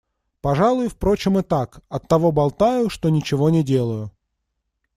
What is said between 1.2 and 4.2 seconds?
и так: оттого болтаю, что ничего не делаю.